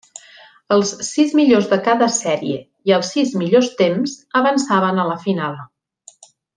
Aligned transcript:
Els 0.75 0.93
sis 1.07 1.35
millors 1.39 1.67
de 1.75 1.79
cada 1.89 2.07
sèrie 2.15 2.59
i 2.91 2.95
els 2.99 3.13
sis 3.19 3.37
millors 3.45 3.71
temps 3.85 4.19
avançaven 4.43 5.05
a 5.05 5.09
la 5.15 5.23
final. 5.29 5.65